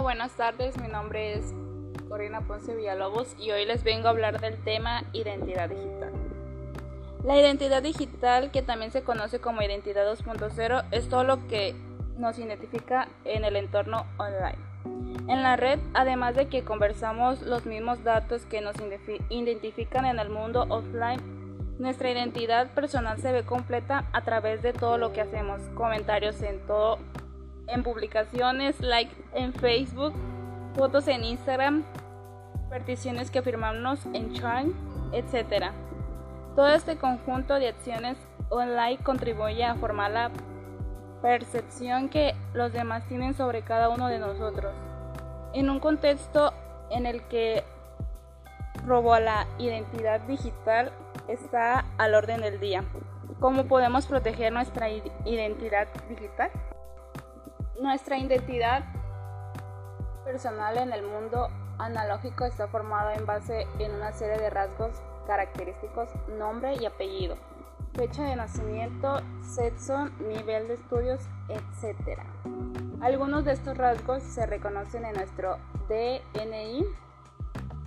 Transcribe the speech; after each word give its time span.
Buenas 0.00 0.32
tardes. 0.32 0.76
Mi 0.78 0.88
nombre 0.88 1.32
es 1.32 1.54
Corina 2.10 2.42
Ponce 2.42 2.76
Villalobos 2.76 3.34
y 3.38 3.50
hoy 3.50 3.64
les 3.64 3.82
vengo 3.82 4.08
a 4.08 4.10
hablar 4.10 4.40
del 4.40 4.62
tema 4.62 5.04
identidad 5.14 5.70
digital. 5.70 6.12
La 7.24 7.40
identidad 7.40 7.82
digital, 7.82 8.50
que 8.50 8.60
también 8.60 8.90
se 8.90 9.02
conoce 9.02 9.40
como 9.40 9.62
identidad 9.62 10.06
2.0, 10.06 10.84
es 10.90 11.08
todo 11.08 11.24
lo 11.24 11.46
que 11.46 11.74
nos 12.18 12.38
identifica 12.38 13.08
en 13.24 13.46
el 13.46 13.56
entorno 13.56 14.04
online. 14.18 14.58
En 15.28 15.42
la 15.42 15.56
red, 15.56 15.78
además 15.94 16.34
de 16.34 16.48
que 16.48 16.62
conversamos 16.62 17.40
los 17.40 17.64
mismos 17.64 18.04
datos 18.04 18.44
que 18.44 18.60
nos 18.60 18.76
identifican 19.30 20.04
en 20.04 20.18
el 20.18 20.28
mundo 20.28 20.66
offline, 20.68 21.20
nuestra 21.78 22.10
identidad 22.10 22.68
personal 22.74 23.18
se 23.18 23.32
ve 23.32 23.44
completa 23.44 24.04
a 24.12 24.20
través 24.20 24.60
de 24.60 24.74
todo 24.74 24.98
lo 24.98 25.14
que 25.14 25.22
hacemos, 25.22 25.62
comentarios 25.74 26.42
en 26.42 26.60
todo 26.66 26.98
en 27.68 27.82
publicaciones, 27.82 28.80
likes 28.80 29.16
en 29.34 29.52
Facebook, 29.52 30.14
fotos 30.74 31.08
en 31.08 31.24
Instagram, 31.24 31.84
peticiones 32.70 33.30
que 33.30 33.42
firmamos 33.42 34.04
en 34.12 34.32
Charm, 34.32 34.72
etc. 35.12 35.72
Todo 36.54 36.68
este 36.68 36.96
conjunto 36.96 37.54
de 37.54 37.68
acciones 37.68 38.16
online 38.50 38.98
contribuye 38.98 39.64
a 39.64 39.74
formar 39.74 40.10
la 40.10 40.30
percepción 41.22 42.08
que 42.08 42.34
los 42.54 42.72
demás 42.72 43.06
tienen 43.08 43.34
sobre 43.34 43.62
cada 43.62 43.88
uno 43.88 44.08
de 44.08 44.18
nosotros. 44.18 44.74
En 45.52 45.70
un 45.70 45.80
contexto 45.80 46.52
en 46.90 47.06
el 47.06 47.22
que 47.28 47.64
robo 48.86 49.18
la 49.18 49.46
identidad 49.58 50.20
digital 50.20 50.92
está 51.28 51.84
al 51.98 52.14
orden 52.14 52.42
del 52.42 52.60
día. 52.60 52.84
¿Cómo 53.40 53.64
podemos 53.64 54.06
proteger 54.06 54.52
nuestra 54.52 54.88
identidad 55.24 55.88
digital? 56.08 56.50
Nuestra 57.80 58.16
identidad 58.16 58.84
personal 60.24 60.78
en 60.78 60.94
el 60.94 61.02
mundo 61.02 61.50
analógico 61.78 62.46
está 62.46 62.68
formada 62.68 63.14
en 63.14 63.26
base 63.26 63.66
en 63.78 63.94
una 63.94 64.12
serie 64.12 64.38
de 64.38 64.48
rasgos 64.48 65.02
característicos, 65.26 66.08
nombre 66.38 66.74
y 66.80 66.86
apellido, 66.86 67.36
fecha 67.92 68.22
de 68.22 68.36
nacimiento, 68.36 69.20
sexo, 69.42 70.08
nivel 70.26 70.68
de 70.68 70.74
estudios, 70.74 71.20
etc. 71.50 72.18
Algunos 73.02 73.44
de 73.44 73.52
estos 73.52 73.76
rasgos 73.76 74.22
se 74.22 74.46
reconocen 74.46 75.04
en 75.04 75.12
nuestro 75.12 75.58
DNI, 75.90 76.82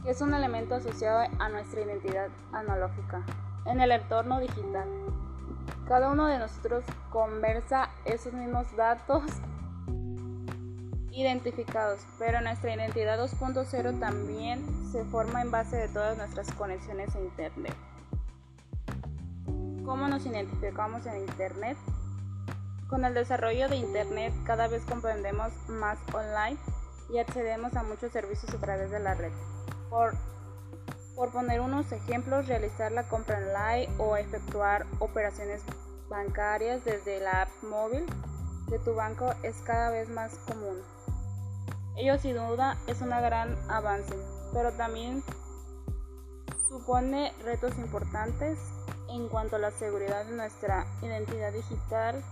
que 0.03 0.11
es 0.11 0.21
un 0.21 0.35
elemento 0.35 0.75
asociado 0.75 1.27
a 1.39 1.49
nuestra 1.49 1.81
identidad 1.81 2.27
analógica 2.51 3.23
en 3.65 3.81
el 3.81 3.91
entorno 3.91 4.39
digital. 4.39 4.87
Cada 5.87 6.11
uno 6.11 6.27
de 6.27 6.37
nosotros 6.37 6.85
conversa 7.11 7.89
esos 8.05 8.33
mismos 8.33 8.67
datos 8.75 9.23
identificados, 11.11 12.01
pero 12.17 12.41
nuestra 12.41 12.73
identidad 12.73 13.19
2.0 13.19 13.99
también 13.99 14.63
se 14.91 15.03
forma 15.05 15.41
en 15.41 15.51
base 15.51 15.77
de 15.77 15.87
todas 15.87 16.17
nuestras 16.17 16.51
conexiones 16.53 17.15
a 17.15 17.19
Internet. 17.19 17.75
¿Cómo 19.85 20.07
nos 20.07 20.25
identificamos 20.25 21.05
en 21.05 21.17
Internet? 21.17 21.77
Con 22.89 23.05
el 23.05 23.13
desarrollo 23.13 23.69
de 23.69 23.77
Internet 23.77 24.33
cada 24.45 24.67
vez 24.67 24.83
comprendemos 24.83 25.51
más 25.67 25.97
online 26.13 26.57
y 27.09 27.17
accedemos 27.17 27.75
a 27.75 27.83
muchos 27.83 28.11
servicios 28.11 28.53
a 28.53 28.59
través 28.59 28.91
de 28.91 28.99
la 28.99 29.15
red. 29.15 29.31
Por, 29.89 30.13
por 31.15 31.31
poner 31.31 31.61
unos 31.61 31.91
ejemplos, 31.91 32.47
realizar 32.47 32.91
la 32.91 33.07
compra 33.07 33.37
online 33.39 33.89
o 33.97 34.15
efectuar 34.15 34.85
operaciones 34.99 35.63
bancarias 36.09 36.83
desde 36.85 37.19
la 37.19 37.43
app 37.43 37.49
móvil 37.63 38.05
de 38.69 38.79
tu 38.79 38.93
banco 38.93 39.33
es 39.43 39.55
cada 39.65 39.89
vez 39.89 40.09
más 40.09 40.33
común. 40.47 40.77
Ello 41.99 42.17
sin 42.17 42.37
duda 42.37 42.77
es 42.87 43.01
un 43.01 43.09
gran 43.09 43.57
avance, 43.69 44.15
pero 44.53 44.71
también 44.71 45.21
supone 46.69 47.33
retos 47.43 47.77
importantes 47.77 48.57
en 49.09 49.27
cuanto 49.27 49.57
a 49.57 49.59
la 49.59 49.71
seguridad 49.71 50.25
de 50.25 50.31
nuestra 50.31 50.87
identidad 51.01 51.51
digital 51.51 52.23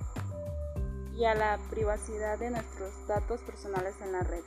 y 1.18 1.26
a 1.26 1.36
la 1.36 1.60
privacidad 1.70 2.40
de 2.40 2.52
nuestros 2.52 2.94
datos 3.08 3.42
personales 3.42 3.94
en 4.00 4.14
la 4.14 4.22
red. 4.22 4.44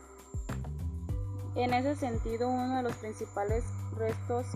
En 1.55 1.75
ese 1.75 1.97
sentido, 1.97 2.49
uno 2.49 2.79
de 2.79 2.83
los 2.83 2.95
principales 2.95 3.63
retos 3.99 4.47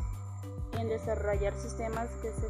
en 0.79 0.89
desarrollar 0.89 1.53
sistemas 1.61 2.09
que 2.23 2.33
se 2.33 2.49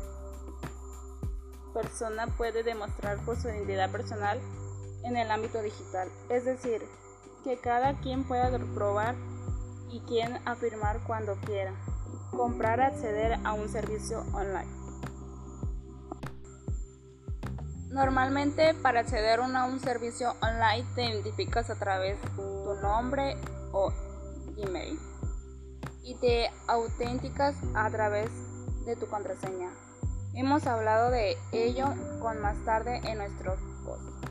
persona 1.73 2.29
puede 2.29 2.63
demostrar 2.63 3.19
por 3.25 3.37
su 3.37 3.49
identidad 3.49 3.91
personal 3.91 4.39
en 5.03 5.17
el 5.17 5.33
ámbito 5.33 5.61
digital, 5.63 6.09
es 6.29 6.45
decir, 6.45 6.81
que 7.45 7.59
cada 7.59 8.01
quien 8.01 8.25
pueda 8.25 8.51
probar 8.75 9.15
y 9.91 10.01
quien 10.01 10.41
afirmar 10.47 11.01
cuando 11.07 11.37
quiera, 11.37 11.75
comprar 12.31 12.81
acceder 12.81 13.39
a 13.45 13.53
un 13.53 13.69
servicio 13.69 14.21
online. 14.33 14.85
Normalmente 17.91 18.75
para 18.75 19.01
acceder 19.01 19.39
a 19.39 19.65
un 19.67 19.79
servicio 19.79 20.35
online 20.43 20.85
te 20.97 21.05
identificas 21.05 21.71
a 21.71 21.79
través 21.79 22.21
de 22.21 22.29
tu 22.29 22.75
nombre 22.83 23.37
o 23.73 23.93
email 24.57 24.99
y 26.03 26.17
te 26.17 26.51
auténticas 26.67 27.55
a 27.75 27.89
través 27.91 28.31
de 28.85 28.97
tu 28.97 29.07
contraseña. 29.07 29.71
Hemos 30.35 30.67
hablado 30.67 31.11
de 31.11 31.37
ello 31.53 31.87
con 32.21 32.41
más 32.41 32.57
tarde 32.65 33.01
en 33.05 33.19
nuestro 33.19 33.55
post. 33.85 34.24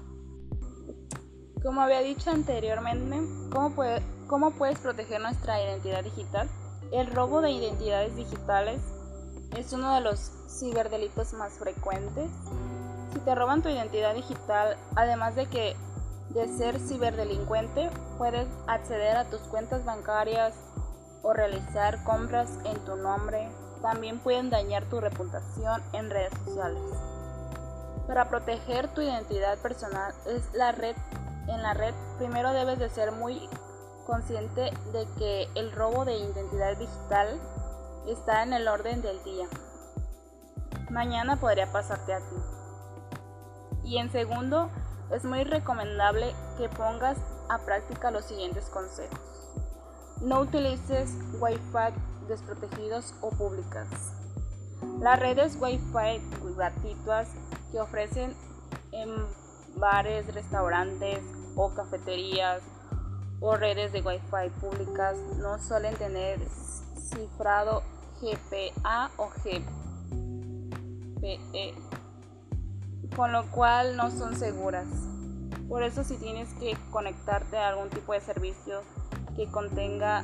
Como 1.63 1.79
había 1.79 2.01
dicho 2.01 2.29
anteriormente, 2.29 3.21
¿cómo, 3.49 3.73
¿cómo 4.27 4.51
puedes 4.51 4.79
proteger 4.79 5.21
nuestra 5.21 5.63
identidad 5.63 6.03
digital? 6.03 6.49
El 6.91 7.07
robo 7.07 7.39
de 7.39 7.51
identidades 7.51 8.13
digitales 8.17 8.81
es 9.55 9.71
uno 9.71 9.95
de 9.95 10.01
los 10.01 10.19
ciberdelitos 10.49 11.31
más 11.31 11.53
frecuentes. 11.53 12.29
Si 13.13 13.19
te 13.19 13.33
roban 13.33 13.61
tu 13.61 13.69
identidad 13.69 14.13
digital, 14.13 14.75
además 14.97 15.37
de 15.37 15.45
que 15.45 15.77
de 16.31 16.49
ser 16.49 16.77
ciberdelincuente, 16.79 17.89
puedes 18.17 18.47
acceder 18.67 19.15
a 19.15 19.29
tus 19.29 19.39
cuentas 19.43 19.85
bancarias 19.85 20.53
o 21.21 21.31
realizar 21.31 22.03
compras 22.03 22.49
en 22.65 22.77
tu 22.79 22.97
nombre. 22.97 23.47
También 23.81 24.19
pueden 24.19 24.49
dañar 24.49 24.83
tu 24.89 24.99
reputación 24.99 25.81
en 25.93 26.09
redes 26.09 26.33
sociales. 26.43 26.83
Para 28.05 28.27
proteger 28.27 28.89
tu 28.93 28.99
identidad 28.99 29.57
personal 29.59 30.13
es 30.25 30.53
la 30.53 30.73
red 30.73 30.95
en 31.47 31.61
la 31.61 31.73
red, 31.73 31.93
primero 32.17 32.51
debes 32.53 32.79
de 32.79 32.89
ser 32.89 33.11
muy 33.11 33.49
consciente 34.05 34.71
de 34.91 35.07
que 35.17 35.49
el 35.55 35.71
robo 35.71 36.05
de 36.05 36.17
identidad 36.17 36.77
digital 36.77 37.39
está 38.07 38.43
en 38.43 38.53
el 38.53 38.67
orden 38.67 39.01
del 39.01 39.23
día. 39.23 39.47
Mañana 40.89 41.37
podría 41.37 41.71
pasarte 41.71 42.13
a 42.13 42.19
ti. 42.19 42.35
Y 43.83 43.97
en 43.97 44.11
segundo, 44.11 44.69
es 45.11 45.25
muy 45.25 45.43
recomendable 45.43 46.35
que 46.57 46.69
pongas 46.69 47.17
a 47.49 47.59
práctica 47.59 48.11
los 48.11 48.25
siguientes 48.25 48.69
consejos. 48.69 49.19
No 50.21 50.39
utilices 50.41 51.09
Wi-Fi 51.39 51.93
desprotegidos 52.27 53.13
o 53.21 53.29
públicas. 53.29 53.87
Las 54.99 55.19
redes 55.19 55.57
Wi-Fi 55.59 56.21
gratuitas 56.55 57.29
que 57.71 57.79
ofrecen 57.79 58.33
en 58.91 59.09
bares, 59.75 60.33
restaurantes 60.33 61.19
o 61.55 61.73
cafeterías 61.73 62.61
o 63.39 63.55
redes 63.55 63.91
de 63.91 64.01
Wi-Fi 64.01 64.49
públicas 64.61 65.17
no 65.37 65.59
suelen 65.59 65.95
tener 65.95 66.39
cifrado 66.97 67.83
GPA 68.21 69.11
o 69.17 69.29
GPE, 71.19 71.73
con 73.15 73.33
lo 73.33 73.49
cual 73.51 73.97
no 73.97 74.11
son 74.11 74.37
seguras. 74.37 74.87
Por 75.67 75.83
eso 75.83 76.03
si 76.03 76.17
tienes 76.17 76.53
que 76.53 76.77
conectarte 76.91 77.57
a 77.57 77.69
algún 77.69 77.89
tipo 77.89 78.13
de 78.13 78.21
servicio 78.21 78.81
que 79.35 79.47
contenga 79.51 80.23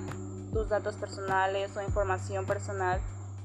tus 0.53 0.69
datos 0.69 0.95
personales 0.95 1.75
o 1.75 1.81
información 1.81 2.45
personal 2.45 3.01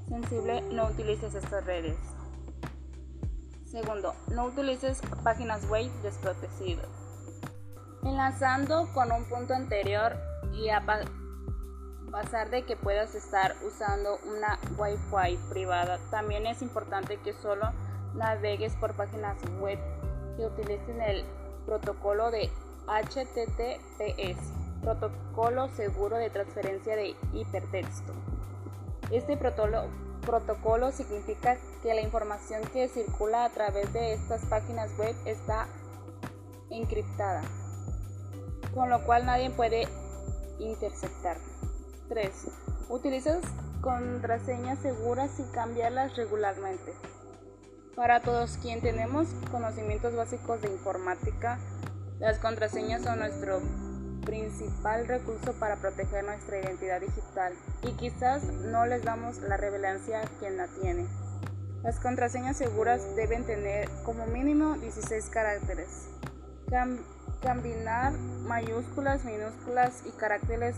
sensible, 0.08 0.62
no 0.72 0.86
utilices 0.86 1.34
estas 1.34 1.64
redes. 1.66 1.96
Segundo, 3.74 4.14
no 4.28 4.44
utilices 4.44 5.00
páginas 5.24 5.68
web 5.68 5.90
desprotegidas. 6.00 6.86
Enlazando 8.04 8.88
con 8.94 9.10
un 9.10 9.24
punto 9.24 9.52
anterior 9.52 10.14
y 10.52 10.68
a 10.68 10.80
pasar 12.08 12.50
de 12.50 12.62
que 12.62 12.76
puedas 12.76 13.16
estar 13.16 13.56
usando 13.66 14.20
una 14.28 14.60
Wi-Fi 14.78 15.38
privada, 15.50 15.98
también 16.12 16.46
es 16.46 16.62
importante 16.62 17.16
que 17.16 17.32
solo 17.32 17.72
navegues 18.14 18.76
por 18.76 18.94
páginas 18.94 19.38
web 19.58 19.80
que 20.36 20.46
utilicen 20.46 21.00
el 21.00 21.24
protocolo 21.66 22.30
de 22.30 22.52
HTTPS, 22.86 24.38
protocolo 24.82 25.68
seguro 25.70 26.16
de 26.18 26.30
transferencia 26.30 26.94
de 26.94 27.16
hipertexto. 27.32 28.12
Este 29.10 29.36
protocolo 29.36 29.88
protocolo 30.24 30.92
significa 30.92 31.56
que 31.82 31.94
la 31.94 32.00
información 32.00 32.62
que 32.72 32.88
circula 32.88 33.44
a 33.44 33.50
través 33.50 33.92
de 33.92 34.14
estas 34.14 34.44
páginas 34.46 34.90
web 34.98 35.14
está 35.24 35.66
encriptada, 36.70 37.42
con 38.74 38.90
lo 38.90 39.04
cual 39.04 39.26
nadie 39.26 39.50
puede 39.50 39.86
interceptar. 40.58 41.36
3. 42.08 42.30
Utilizas 42.88 43.42
contraseñas 43.80 44.78
seguras 44.80 45.38
y 45.38 45.44
cambiarlas 45.52 46.16
regularmente. 46.16 46.94
Para 47.94 48.20
todos 48.20 48.58
quienes 48.58 48.82
tenemos 48.82 49.28
conocimientos 49.50 50.16
básicos 50.16 50.60
de 50.62 50.68
informática, 50.68 51.58
las 52.18 52.38
contraseñas 52.38 53.02
son 53.02 53.20
nuestro 53.20 53.60
principal 54.24 55.06
recurso 55.06 55.52
para 55.54 55.76
proteger 55.76 56.24
nuestra 56.24 56.60
identidad 56.60 57.00
digital 57.00 57.52
y 57.82 57.92
quizás 57.92 58.44
no 58.44 58.86
les 58.86 59.04
damos 59.04 59.38
la 59.38 59.56
relevancia 59.56 60.22
a 60.22 60.26
quien 60.38 60.56
la 60.56 60.66
tiene. 60.80 61.06
Las 61.82 62.00
contraseñas 62.00 62.56
seguras 62.56 63.14
deben 63.14 63.44
tener 63.44 63.88
como 64.04 64.26
mínimo 64.26 64.74
16 64.78 65.28
caracteres. 65.28 66.08
combinar 67.42 68.12
mayúsculas, 68.46 69.22
minúsculas 69.24 70.02
y 70.06 70.10
caracteres 70.12 70.76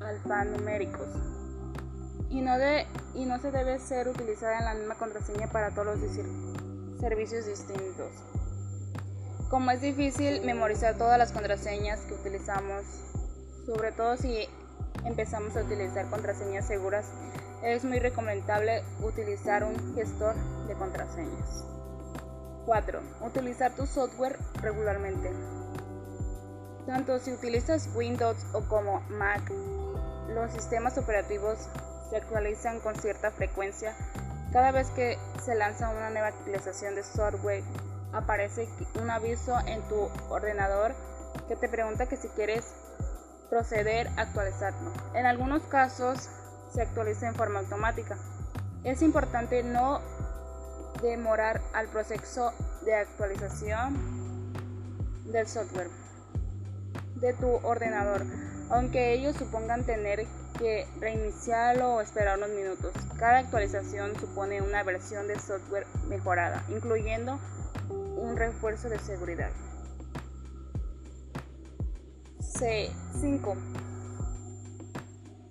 alfanuméricos. 0.00 1.06
Y 2.30 2.40
no, 2.40 2.56
de, 2.56 2.86
y 3.14 3.26
no 3.26 3.38
se 3.38 3.50
debe 3.50 3.78
ser 3.78 4.08
utilizada 4.08 4.58
en 4.58 4.64
la 4.64 4.74
misma 4.74 4.94
contraseña 4.94 5.48
para 5.52 5.70
todos 5.72 5.98
los 5.98 6.98
servicios 6.98 7.46
distintos. 7.46 8.10
Como 9.50 9.70
es 9.70 9.80
difícil 9.80 10.42
memorizar 10.42 10.96
todas 10.96 11.18
las 11.18 11.30
contraseñas 11.30 12.00
que 12.00 12.14
utilizamos, 12.14 12.84
sobre 13.64 13.92
todo 13.92 14.16
si 14.16 14.48
empezamos 15.04 15.56
a 15.56 15.62
utilizar 15.62 16.10
contraseñas 16.10 16.66
seguras, 16.66 17.06
es 17.62 17.84
muy 17.84 18.00
recomendable 18.00 18.82
utilizar 19.02 19.62
un 19.62 19.94
gestor 19.94 20.34
de 20.66 20.74
contraseñas. 20.74 21.64
4. 22.64 23.00
Utilizar 23.20 23.72
tu 23.76 23.86
software 23.86 24.36
regularmente. 24.60 25.30
Tanto 26.86 27.20
si 27.20 27.32
utilizas 27.32 27.88
Windows 27.94 28.44
o 28.52 28.62
como 28.62 29.00
Mac, 29.10 29.48
los 30.28 30.50
sistemas 30.50 30.98
operativos 30.98 31.68
se 32.10 32.16
actualizan 32.16 32.80
con 32.80 32.96
cierta 32.96 33.30
frecuencia. 33.30 33.96
Cada 34.52 34.72
vez 34.72 34.90
que 34.90 35.16
se 35.44 35.54
lanza 35.54 35.88
una 35.88 36.10
nueva 36.10 36.28
actualización 36.28 36.96
de 36.96 37.04
software, 37.04 37.62
aparece 38.16 38.68
un 39.00 39.10
aviso 39.10 39.58
en 39.66 39.82
tu 39.88 40.08
ordenador 40.28 40.94
que 41.48 41.56
te 41.56 41.68
pregunta 41.68 42.06
que 42.06 42.16
si 42.16 42.28
quieres 42.28 42.64
proceder 43.50 44.08
a 44.16 44.22
actualizarlo. 44.22 44.92
En 45.14 45.26
algunos 45.26 45.62
casos 45.64 46.28
se 46.72 46.82
actualiza 46.82 47.28
en 47.28 47.34
forma 47.34 47.60
automática. 47.60 48.18
Es 48.84 49.02
importante 49.02 49.62
no 49.62 50.00
demorar 51.02 51.60
al 51.72 51.88
proceso 51.88 52.52
de 52.84 52.94
actualización 52.94 53.96
del 55.24 55.46
software 55.46 55.90
de 57.16 57.32
tu 57.34 57.48
ordenador, 57.66 58.22
aunque 58.70 59.12
ellos 59.12 59.36
supongan 59.36 59.84
tener 59.84 60.26
que 60.58 60.86
reiniciarlo 61.00 61.94
o 61.94 62.00
esperar 62.00 62.38
unos 62.38 62.50
minutos. 62.50 62.94
Cada 63.18 63.38
actualización 63.38 64.18
supone 64.18 64.62
una 64.62 64.82
versión 64.82 65.28
de 65.28 65.38
software 65.38 65.86
mejorada, 66.08 66.64
incluyendo 66.68 67.38
un 68.16 68.36
refuerzo 68.36 68.88
de 68.88 68.98
seguridad. 68.98 69.50
C5. 72.40 73.54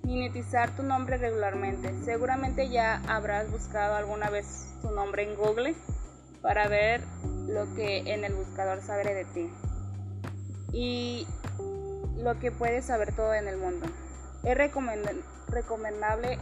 Minetizar 0.03 0.75
tu 0.75 0.83
nombre 0.83 1.17
regularmente. 1.17 1.93
Seguramente 2.03 2.69
ya 2.69 3.01
habrás 3.07 3.49
buscado 3.49 3.95
alguna 3.95 4.29
vez 4.29 4.73
tu 4.81 4.91
nombre 4.91 5.23
en 5.23 5.35
Google 5.35 5.75
para 6.41 6.67
ver 6.67 7.01
lo 7.47 7.73
que 7.75 8.13
en 8.13 8.23
el 8.23 8.33
buscador 8.33 8.81
sabe 8.81 9.13
de 9.13 9.25
ti 9.25 9.49
y 10.73 11.27
lo 12.17 12.39
que 12.39 12.51
puedes 12.51 12.85
saber 12.85 13.15
todo 13.15 13.33
en 13.33 13.47
el 13.47 13.57
mundo. 13.57 13.87
Es 14.43 14.57
recomendable 14.57 16.37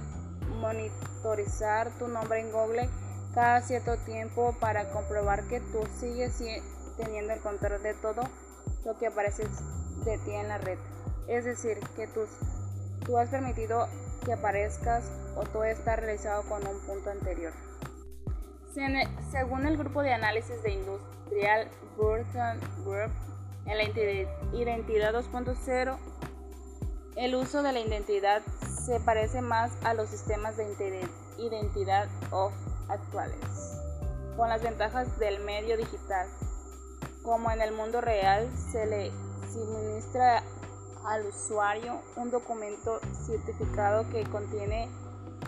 monitorizar 0.59 1.89
tu 1.99 2.07
nombre 2.07 2.39
en 2.39 2.51
Google 2.51 2.89
cada 3.33 3.61
cierto 3.61 3.97
tiempo 3.97 4.55
para 4.59 4.89
comprobar 4.91 5.43
que 5.47 5.59
tú 5.59 5.83
sigues 5.99 6.37
teniendo 6.97 7.33
el 7.33 7.41
control 7.41 7.81
de 7.81 7.93
todo 7.95 8.21
lo 8.85 8.97
que 8.97 9.07
aparece 9.07 9.47
de 10.05 10.17
ti 10.19 10.31
en 10.31 10.47
la 10.47 10.57
red. 10.57 10.77
Es 11.27 11.45
decir, 11.45 11.79
que 11.95 12.07
tú, 12.07 12.21
tú 13.05 13.17
has 13.17 13.29
permitido 13.29 13.87
que 14.25 14.33
aparezcas 14.33 15.03
o 15.35 15.43
todo 15.43 15.63
está 15.63 15.95
realizado 15.95 16.43
con 16.43 16.65
un 16.67 16.79
punto 16.85 17.09
anterior. 17.09 17.53
Según 19.31 19.67
el 19.67 19.77
grupo 19.77 20.01
de 20.01 20.13
análisis 20.13 20.61
de 20.63 20.71
Industrial 20.71 21.69
Burton 21.95 22.59
Group, 22.83 23.11
en 23.65 23.77
la 23.77 23.83
identidad 24.53 25.13
2.0, 25.13 25.97
el 27.15 27.35
uso 27.35 27.61
de 27.61 27.71
la 27.71 27.79
identidad 27.79 28.41
se 28.85 28.99
parece 28.99 29.41
más 29.41 29.71
a 29.83 29.93
los 29.93 30.09
sistemas 30.09 30.57
de 30.57 31.07
identidad 31.37 32.07
of 32.31 32.51
actuales, 32.89 33.79
con 34.37 34.49
las 34.49 34.61
ventajas 34.61 35.19
del 35.19 35.43
medio 35.43 35.77
digital. 35.77 36.27
Como 37.23 37.51
en 37.51 37.61
el 37.61 37.73
mundo 37.73 38.01
real, 38.01 38.49
se 38.71 38.85
le 38.85 39.11
suministra 39.51 40.43
al 41.05 41.25
usuario 41.25 42.01
un 42.15 42.31
documento 42.31 42.99
certificado 43.25 44.09
que 44.09 44.23
contiene 44.25 44.89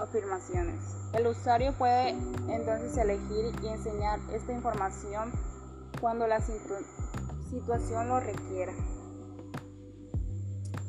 afirmaciones. 0.02 0.82
El 1.14 1.28
usuario 1.28 1.74
puede 1.74 2.10
entonces 2.10 2.98
elegir 2.98 3.54
y 3.62 3.68
enseñar 3.68 4.20
esta 4.34 4.52
información 4.52 5.32
cuando 6.02 6.28
la 6.28 6.42
situación 6.42 8.10
lo 8.10 8.20
requiera. 8.20 8.74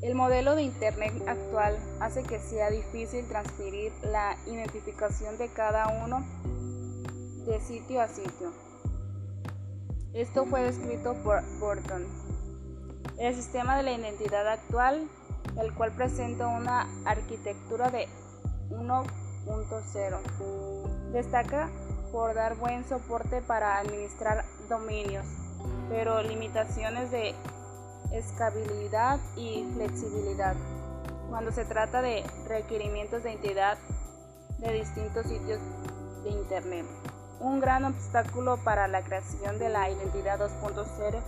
El 0.02 0.14
modelo 0.14 0.54
de 0.54 0.62
Internet 0.62 1.14
actual 1.26 1.76
hace 2.00 2.22
que 2.22 2.38
sea 2.38 2.70
difícil 2.70 3.26
transferir 3.28 3.93
la 4.02 4.37
identificación 4.46 5.38
de 5.38 5.48
cada 5.48 6.04
uno 6.04 6.25
de 7.46 7.60
sitio 7.60 8.00
a 8.00 8.08
sitio. 8.08 8.50
Esto 10.12 10.46
fue 10.46 10.62
descrito 10.62 11.14
por 11.22 11.43
Burton. 11.60 12.04
El 13.19 13.34
sistema 13.34 13.76
de 13.76 13.82
la 13.84 13.93
identidad 13.93 14.48
actual, 14.48 15.08
el 15.60 15.75
cual 15.75 15.93
presenta 15.93 16.48
una 16.48 16.88
arquitectura 17.04 17.90
de 17.90 18.08
1.0, 18.70 21.12
destaca 21.12 21.70
por 22.10 22.34
dar 22.34 22.56
buen 22.56 22.88
soporte 22.88 23.43
para 23.43 23.78
administrar 23.78 24.44
dominios, 24.69 25.26
pero 25.88 26.22
limitaciones 26.22 27.10
de 27.10 27.34
escalabilidad 28.12 29.20
y 29.36 29.65
flexibilidad 29.74 30.56
cuando 31.29 31.53
se 31.53 31.65
trata 31.65 32.03
de 32.03 32.24
requerimientos 32.48 33.22
de 33.22 33.32
identidad 33.32 33.79
de 34.58 34.72
distintos 34.72 35.26
sitios 35.26 35.60
de 36.24 36.31
Internet. 36.31 36.86
Un 37.40 37.60
gran 37.60 37.84
obstáculo 37.84 38.56
para 38.64 38.88
la 38.88 39.02
creación 39.02 39.58
de 39.58 39.69
la 39.69 39.90
identidad 39.90 40.38
2.0 40.38 41.20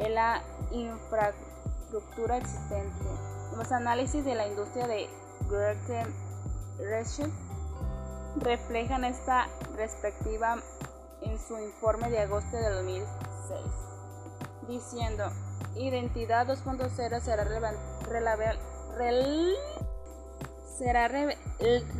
es 0.00 0.10
la 0.10 0.42
infraestructura 0.70 2.38
existente. 2.38 3.04
Los 3.56 3.70
análisis 3.70 4.24
de 4.24 4.34
la 4.34 4.46
industria 4.46 4.86
de 4.86 5.08
Gerten 5.50 6.06
Research 6.78 7.32
reflejan 8.36 9.04
esta 9.04 9.46
perspectiva 9.76 10.56
en 11.20 11.38
su 11.38 11.58
informe 11.58 12.10
de 12.10 12.20
agosto 12.20 12.56
de 12.56 12.70
2006, 12.70 13.08
diciendo 14.68 15.24
Identidad 15.76 16.46
2.0 16.46 17.20
será, 17.20 17.20
será 20.82 21.08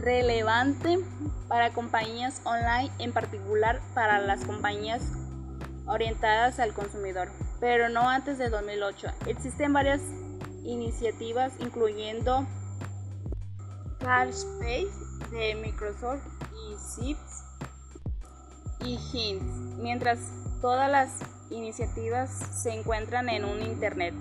relevante 0.03 0.99
para 1.47 1.73
compañías 1.73 2.41
online, 2.45 2.91
en 2.99 3.12
particular 3.12 3.81
para 3.95 4.19
las 4.21 4.45
compañías 4.45 5.03
orientadas 5.87 6.59
al 6.59 6.73
consumidor, 6.75 7.29
pero 7.61 7.89
no 7.89 8.09
antes 8.09 8.39
de 8.39 8.49
2008. 8.49 9.09
Existen 9.27 9.73
varias 9.73 10.01
iniciativas, 10.65 11.53
incluyendo 11.61 12.45
CarSpace 14.01 14.91
de 15.31 15.55
Microsoft 15.55 16.27
y 16.53 16.77
Zips 16.77 17.45
y 18.81 18.99
Hints, 19.12 19.79
mientras 19.79 20.19
todas 20.61 20.91
las 20.91 21.21
iniciativas 21.51 22.31
se 22.31 22.73
encuentran 22.73 23.29
en 23.29 23.45
un 23.45 23.62
Internet 23.62 24.15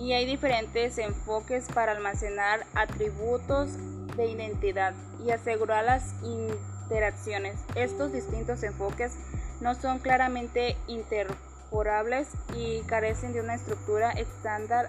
y 0.00 0.14
hay 0.14 0.24
diferentes 0.24 0.96
enfoques 0.96 1.66
para 1.74 1.92
almacenar 1.92 2.66
atributos 2.74 3.68
de 4.16 4.26
identidad 4.26 4.94
y 5.24 5.30
asegurar 5.30 5.84
las 5.84 6.14
interacciones. 6.22 7.60
Estos 7.74 8.10
distintos 8.10 8.62
enfoques 8.62 9.12
no 9.60 9.74
son 9.74 9.98
claramente 9.98 10.78
interoperables 10.86 12.28
y 12.56 12.80
carecen 12.86 13.34
de 13.34 13.42
una 13.42 13.54
estructura 13.54 14.10
estándar 14.12 14.86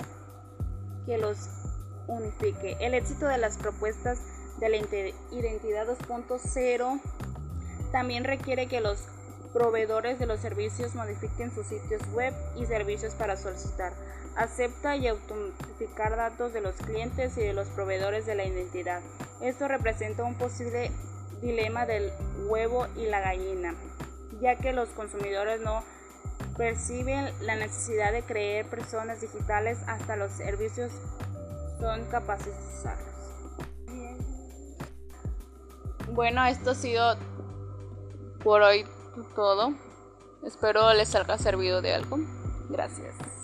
que 1.05 1.17
los 1.17 1.49
unifique. 2.07 2.77
El 2.79 2.93
éxito 2.93 3.27
de 3.27 3.37
las 3.37 3.57
propuestas 3.57 4.19
de 4.59 4.69
la 4.69 4.77
identidad 4.77 5.87
2.0 5.87 7.01
también 7.91 8.23
requiere 8.23 8.67
que 8.67 8.79
los 8.79 9.07
proveedores 9.53 10.19
de 10.19 10.25
los 10.25 10.39
servicios 10.39 10.95
modifiquen 10.95 11.53
sus 11.53 11.67
sitios 11.67 12.01
web 12.13 12.33
y 12.57 12.65
servicios 12.65 13.13
para 13.15 13.37
solicitar, 13.37 13.93
acepta 14.35 14.95
y 14.95 15.07
autentificar 15.07 16.15
datos 16.15 16.53
de 16.53 16.61
los 16.61 16.75
clientes 16.75 17.37
y 17.37 17.41
de 17.41 17.53
los 17.53 17.67
proveedores 17.69 18.25
de 18.25 18.35
la 18.35 18.45
identidad. 18.45 19.01
Esto 19.41 19.67
representa 19.67 20.23
un 20.23 20.35
posible 20.35 20.91
dilema 21.41 21.85
del 21.85 22.11
huevo 22.47 22.87
y 22.95 23.07
la 23.07 23.19
gallina, 23.19 23.75
ya 24.41 24.55
que 24.55 24.73
los 24.73 24.89
consumidores 24.89 25.61
no 25.61 25.83
perciben 26.57 27.33
la 27.41 27.55
necesidad 27.55 28.11
de 28.11 28.23
creer 28.23 28.65
personas 28.67 29.21
digitales 29.21 29.79
hasta 29.87 30.15
los 30.15 30.31
servicios 30.31 30.91
son 31.79 32.05
capaces 32.05 32.53
de 32.55 32.79
usarlos. 32.79 33.11
Bueno, 36.13 36.45
esto 36.45 36.71
ha 36.71 36.75
sido 36.75 37.15
por 38.43 38.61
hoy 38.61 38.85
todo. 39.35 39.73
Espero 40.43 40.93
les 40.93 41.13
haya 41.15 41.37
servido 41.37 41.81
de 41.81 41.93
algo. 41.93 42.17
Gracias. 42.69 43.40